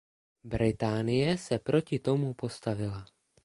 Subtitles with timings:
[0.43, 3.05] Británie se proti tomu postavila.